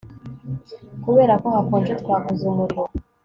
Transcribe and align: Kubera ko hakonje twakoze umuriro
Kubera 1.03 1.33
ko 1.41 1.47
hakonje 1.55 1.93
twakoze 2.01 2.41
umuriro 2.51 2.83